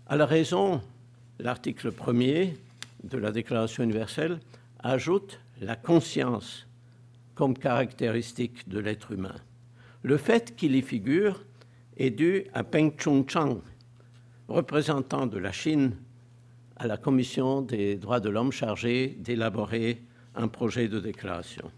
À 0.07 0.17
la 0.17 0.27
raison, 0.27 0.81
l'article 1.41 1.91
1er 1.91 2.55
de 3.03 3.19
la 3.19 3.33
Déclaration 3.33 3.83
universelle 3.83 4.39
ajoute 4.79 5.41
la 5.61 5.75
conscience 5.75 6.69
comme 7.35 7.59
caractéristique 7.59 8.69
de 8.69 8.79
l'être 8.79 9.11
humain. 9.11 9.35
Le 10.05 10.19
fait 10.19 10.55
qu'il 10.55 10.77
y 10.77 10.83
figure 10.83 11.43
est 11.97 12.11
dû 12.11 12.45
à 12.55 12.63
Peng 12.63 12.93
Chung-chang, 12.97 13.61
représentant 14.47 15.27
de 15.27 15.39
la 15.39 15.51
Chine 15.51 15.97
à 16.81 16.87
la 16.87 16.97
Commission 16.97 17.61
des 17.61 17.97
droits 17.97 18.21
de 18.21 18.31
l'homme 18.31 18.53
chargée 18.53 19.09
d'élaborer 19.19 20.01
un 20.35 20.49
projet 20.49 20.89
de 20.89 20.99
déclaration. 20.99 21.71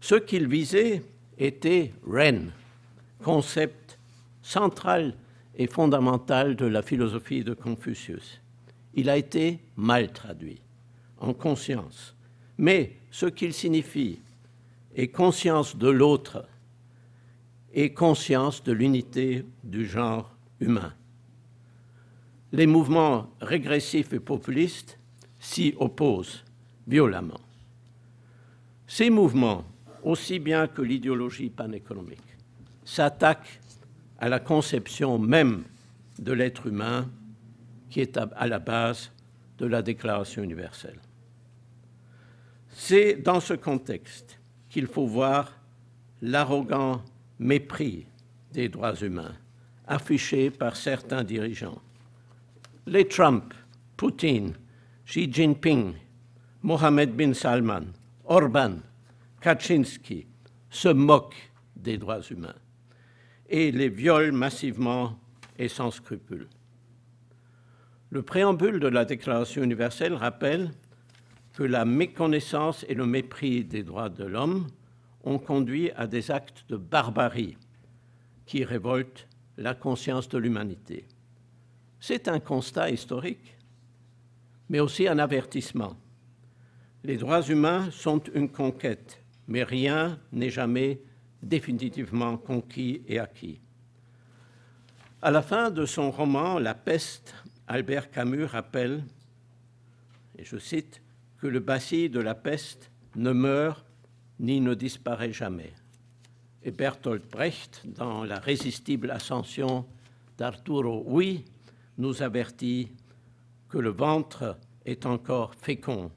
Ce 0.00 0.14
qu'il 0.14 0.46
visait 0.46 1.02
était 1.38 1.92
REN, 2.06 2.52
concept 3.24 3.98
central 4.40 5.14
et 5.56 5.66
fondamental 5.66 6.54
de 6.54 6.66
la 6.66 6.82
philosophie 6.82 7.42
de 7.42 7.52
Confucius. 7.52 8.40
Il 8.94 9.10
a 9.10 9.16
été 9.16 9.58
mal 9.76 10.12
traduit, 10.12 10.60
en 11.18 11.34
conscience. 11.34 12.14
Mais 12.58 12.92
ce 13.10 13.26
qu'il 13.26 13.52
signifie 13.52 14.20
est 14.94 15.08
conscience 15.08 15.76
de 15.76 15.88
l'autre 15.88 16.48
et 17.74 17.92
conscience 17.92 18.62
de 18.62 18.70
l'unité 18.70 19.44
du 19.64 19.84
genre 19.84 20.32
humain. 20.60 20.94
Les 22.52 22.66
mouvements 22.66 23.30
régressifs 23.40 24.12
et 24.12 24.20
populistes 24.20 24.98
s'y 25.38 25.74
opposent 25.78 26.44
violemment. 26.86 27.40
Ces 28.86 29.10
mouvements, 29.10 29.64
aussi 30.02 30.38
bien 30.38 30.66
que 30.66 30.80
l'idéologie 30.80 31.50
panéconomique, 31.50 32.36
s'attaquent 32.84 33.60
à 34.18 34.28
la 34.28 34.40
conception 34.40 35.18
même 35.18 35.64
de 36.18 36.32
l'être 36.32 36.66
humain 36.66 37.08
qui 37.90 38.00
est 38.00 38.16
à 38.16 38.46
la 38.46 38.58
base 38.58 39.10
de 39.58 39.66
la 39.66 39.82
Déclaration 39.82 40.42
universelle. 40.42 40.98
C'est 42.70 43.14
dans 43.16 43.40
ce 43.40 43.54
contexte 43.54 44.38
qu'il 44.68 44.86
faut 44.86 45.06
voir 45.06 45.52
l'arrogant 46.22 47.02
mépris 47.38 48.06
des 48.52 48.68
droits 48.68 48.94
humains 48.94 49.34
affiché 49.86 50.50
par 50.50 50.76
certains 50.76 51.24
dirigeants. 51.24 51.80
Les 52.90 53.06
Trump, 53.06 53.52
Poutine, 53.98 54.54
Xi 55.04 55.30
Jinping, 55.30 55.94
Mohamed 56.62 57.14
bin 57.14 57.34
Salman, 57.34 57.92
Orban, 58.24 58.78
Kaczynski 59.42 60.26
se 60.70 60.88
moquent 60.88 61.50
des 61.76 61.98
droits 61.98 62.22
humains 62.30 62.54
et 63.50 63.72
les 63.72 63.90
violent 63.90 64.32
massivement 64.32 65.18
et 65.58 65.68
sans 65.68 65.90
scrupule. 65.90 66.48
Le 68.08 68.22
préambule 68.22 68.80
de 68.80 68.88
la 68.88 69.04
Déclaration 69.04 69.62
universelle 69.62 70.14
rappelle 70.14 70.70
que 71.52 71.64
la 71.64 71.84
méconnaissance 71.84 72.86
et 72.88 72.94
le 72.94 73.04
mépris 73.04 73.64
des 73.64 73.82
droits 73.82 74.08
de 74.08 74.24
l'homme 74.24 74.66
ont 75.24 75.38
conduit 75.38 75.90
à 75.90 76.06
des 76.06 76.30
actes 76.30 76.64
de 76.70 76.78
barbarie 76.78 77.58
qui 78.46 78.64
révoltent 78.64 79.28
la 79.58 79.74
conscience 79.74 80.30
de 80.30 80.38
l'humanité. 80.38 81.06
C'est 82.00 82.28
un 82.28 82.40
constat 82.40 82.90
historique, 82.90 83.56
mais 84.68 84.80
aussi 84.80 85.08
un 85.08 85.18
avertissement. 85.18 85.96
Les 87.04 87.16
droits 87.16 87.42
humains 87.42 87.90
sont 87.90 88.22
une 88.34 88.50
conquête, 88.50 89.20
mais 89.46 89.62
rien 89.64 90.18
n'est 90.32 90.50
jamais 90.50 91.00
définitivement 91.42 92.36
conquis 92.36 93.02
et 93.06 93.18
acquis. 93.18 93.60
À 95.22 95.30
la 95.30 95.42
fin 95.42 95.70
de 95.70 95.84
son 95.84 96.10
roman 96.10 96.58
La 96.58 96.74
peste, 96.74 97.34
Albert 97.66 98.10
Camus 98.10 98.44
rappelle, 98.44 99.04
et 100.38 100.44
je 100.44 100.58
cite, 100.58 101.02
que 101.38 101.46
le 101.46 101.60
bacille 101.60 102.10
de 102.10 102.20
la 102.20 102.34
peste 102.34 102.90
ne 103.16 103.32
meurt 103.32 103.84
ni 104.38 104.60
ne 104.60 104.74
disparaît 104.74 105.32
jamais. 105.32 105.72
Et 106.62 106.70
Bertolt 106.70 107.28
Brecht, 107.30 107.82
dans 107.86 108.24
La 108.24 108.38
résistible 108.38 109.10
ascension 109.10 109.86
d'Arturo 110.36 111.04
Huy, 111.08 111.44
nous 111.98 112.22
avertit 112.22 112.92
que 113.68 113.78
le 113.78 113.90
ventre 113.90 114.58
est 114.84 115.04
encore 115.04 115.54
fécond, 115.54 116.10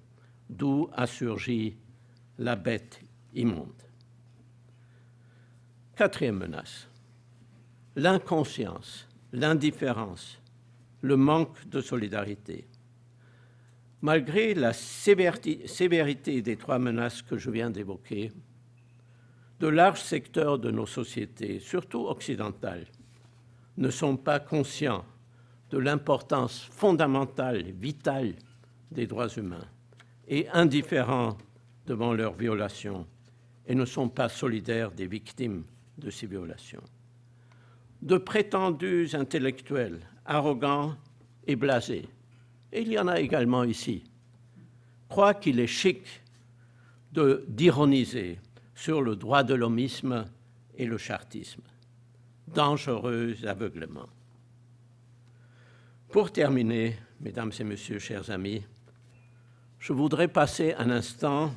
d'où 0.49 0.89
a 0.93 1.07
surgi 1.07 1.75
la 2.37 2.55
bête 2.55 3.01
immonde. 3.33 3.83
Quatrième 5.95 6.37
menace, 6.37 6.87
l'inconscience, 7.95 9.07
l'indifférence, 9.33 10.39
le 11.01 11.17
manque 11.17 11.67
de 11.67 11.81
solidarité. 11.81 12.67
Malgré 14.01 14.53
la 14.53 14.73
sévérité 14.73 16.41
des 16.41 16.57
trois 16.57 16.79
menaces 16.79 17.21
que 17.21 17.37
je 17.37 17.51
viens 17.51 17.69
d'évoquer, 17.69 18.31
de 19.59 19.67
larges 19.67 20.01
secteurs 20.01 20.57
de 20.57 20.71
nos 20.71 20.87
sociétés, 20.87 21.59
surtout 21.59 22.07
occidentales, 22.07 22.87
ne 23.77 23.89
sont 23.89 24.17
pas 24.17 24.39
conscients 24.39 25.05
de 25.71 25.77
l'importance 25.77 26.61
fondamentale 26.71 27.63
vitale 27.71 28.33
des 28.91 29.07
droits 29.07 29.29
humains 29.29 29.67
et 30.27 30.47
indifférents 30.49 31.37
devant 31.87 32.13
leurs 32.13 32.33
violations 32.33 33.07
et 33.65 33.73
ne 33.73 33.85
sont 33.85 34.09
pas 34.09 34.29
solidaires 34.29 34.91
des 34.91 35.07
victimes 35.07 35.63
de 35.97 36.09
ces 36.09 36.27
violations. 36.27 36.83
De 38.01 38.17
prétendus 38.17 39.09
intellectuels 39.13 39.99
arrogants 40.25 40.95
et 41.47 41.55
blasés, 41.55 42.07
et 42.71 42.81
il 42.81 42.91
y 42.91 42.99
en 42.99 43.07
a 43.07 43.19
également 43.19 43.63
ici, 43.63 44.03
croient 45.07 45.33
qu'il 45.33 45.59
est 45.59 45.67
chic 45.67 46.03
d'ironiser 47.13 48.39
sur 48.73 49.01
le 49.01 49.15
droit 49.15 49.43
de 49.43 49.53
l'homisme 49.53 50.25
et 50.77 50.85
le 50.85 50.97
chartisme. 50.97 51.61
Dangereux 52.47 53.35
aveuglement. 53.45 54.07
Pour 56.11 56.29
terminer, 56.29 56.97
mesdames 57.21 57.53
et 57.57 57.63
messieurs, 57.63 57.99
chers 57.99 58.29
amis, 58.31 58.61
je 59.79 59.93
voudrais 59.93 60.27
passer 60.27 60.73
un 60.77 60.89
instant 60.89 61.53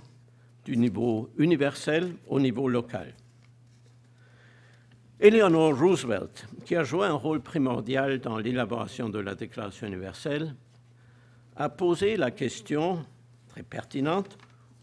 du 0.64 0.76
niveau 0.76 1.28
universel 1.38 2.14
au 2.28 2.38
niveau 2.38 2.68
local. 2.68 3.16
Eleanor 5.18 5.76
Roosevelt, 5.76 6.46
qui 6.64 6.76
a 6.76 6.84
joué 6.84 7.08
un 7.08 7.14
rôle 7.14 7.40
primordial 7.40 8.20
dans 8.20 8.38
l'élaboration 8.38 9.08
de 9.08 9.18
la 9.18 9.34
Déclaration 9.34 9.88
universelle, 9.88 10.54
a 11.56 11.68
posé 11.68 12.16
la 12.16 12.30
question 12.30 13.04
très 13.48 13.64
pertinente 13.64 14.38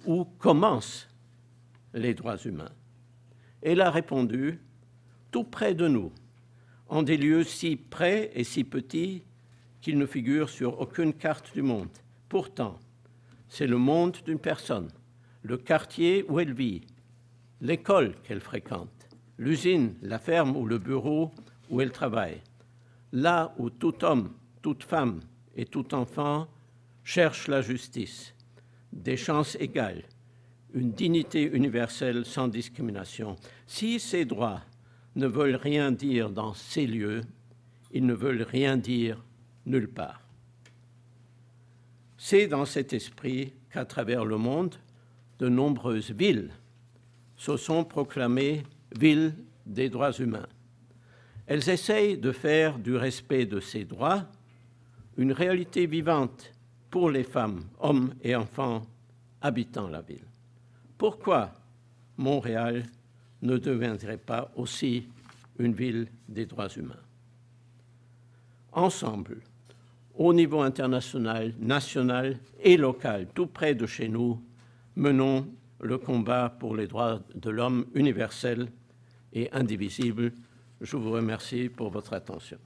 où 0.06 0.26
commencent 0.26 1.08
les 1.94 2.14
droits 2.14 2.44
humains? 2.44 2.74
Elle 3.62 3.80
a 3.80 3.90
répondu 3.90 4.60
tout 5.32 5.46
près 5.46 5.74
de 5.74 5.88
nous, 5.88 6.12
en 6.90 7.04
des 7.04 7.16
lieux 7.16 7.46
si 7.46 7.78
près 7.78 8.32
et 8.34 8.44
si 8.44 8.66
petits 8.66 9.24
qu'ils 9.82 9.98
ne 9.98 10.06
figurent 10.06 10.50
sur 10.50 10.80
aucune 10.80 11.14
carte 11.14 11.54
du 11.54 11.62
monde. 11.62 11.90
Pourtant, 12.30 12.80
c'est 13.50 13.68
le 13.68 13.78
monde 13.78 14.18
d'une 14.26 14.40
personne, 14.40 14.90
le 15.42 15.58
quartier 15.58 16.24
où 16.30 16.40
elle 16.40 16.54
vit, 16.54 16.82
l'école 17.60 18.16
qu'elle 18.24 18.40
fréquente, 18.40 19.10
l'usine, 19.38 19.96
la 20.02 20.20
ferme 20.20 20.56
ou 20.56 20.66
le 20.66 20.78
bureau 20.78 21.32
où 21.70 21.82
elle 21.82 21.92
travaille, 21.92 22.42
là 23.12 23.54
où 23.58 23.70
tout 23.70 24.06
homme, 24.06 24.32
toute 24.62 24.84
femme 24.84 25.20
et 25.56 25.66
tout 25.66 25.94
enfant 25.94 26.48
cherche 27.04 27.48
la 27.48 27.62
justice, 27.62 28.34
des 28.94 29.18
chances 29.18 29.58
égales, 29.60 30.04
une 30.74 30.92
dignité 30.92 31.44
universelle 31.44 32.24
sans 32.26 32.48
discrimination. 32.48 33.36
Si 33.68 34.00
ces 34.00 34.26
droits 34.26 34.62
ne 35.16 35.28
veulent 35.28 35.56
rien 35.56 35.92
dire 35.92 36.30
dans 36.30 36.54
ces 36.54 36.88
lieux, 36.88 37.22
ils 37.92 38.06
ne 38.06 38.14
veulent 38.14 38.44
rien 38.44 38.78
dire 38.78 39.22
nulle 39.66 39.90
part. 39.90 40.22
C'est 42.18 42.48
dans 42.48 42.66
cet 42.66 42.94
esprit 42.94 43.54
qu'à 43.72 43.86
travers 43.86 44.26
le 44.26 44.38
monde, 44.38 44.76
de 45.40 45.50
nombreuses 45.50 46.12
villes 46.12 46.52
se 47.36 47.58
sont 47.58 47.84
proclamées 47.84 48.64
villes 48.96 49.34
des 49.66 49.90
droits 49.90 50.12
humains. 50.12 50.48
Elles 51.48 51.70
essayent 51.70 52.18
de 52.18 52.32
faire 52.32 52.78
du 52.78 52.96
respect 52.96 53.46
de 53.46 53.60
ces 53.60 53.84
droits 53.84 54.28
une 55.18 55.32
réalité 55.32 55.88
vivante 55.88 56.52
pour 56.90 57.10
les 57.10 57.24
femmes, 57.24 57.64
hommes 57.80 58.14
et 58.22 58.36
enfants 58.36 58.84
habitant 59.42 59.88
la 59.88 60.02
ville. 60.02 60.26
Pourquoi 60.98 61.52
Montréal 62.18 62.84
ne 63.42 63.58
deviendrait 63.58 64.18
pas 64.18 64.52
aussi 64.56 65.08
une 65.58 65.74
ville 65.74 66.08
des 66.30 66.46
droits 66.46 66.70
humains? 66.70 66.96
Ensemble, 68.72 69.40
au 70.16 70.34
niveau 70.34 70.62
international, 70.62 71.54
national 71.60 72.40
et 72.62 72.78
local, 72.78 73.28
tout 73.34 73.48
près 73.48 73.76
de 73.76 73.86
chez 73.86 74.08
nous, 74.08 74.42
menons 74.96 75.48
le 75.80 75.98
combat 75.98 76.50
pour 76.60 76.76
les 76.76 76.88
droits 76.88 77.22
de 77.34 77.50
l'homme 77.50 77.86
universels 77.94 78.68
et 79.34 79.52
indivisibles. 79.52 80.32
Je 80.80 80.98
vous 80.98 81.12
remercie 81.12 81.70
pour 81.70 81.90
votre 81.90 82.14
attention. 82.14 82.58